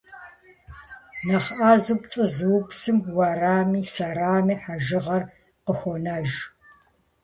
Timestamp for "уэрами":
3.15-3.81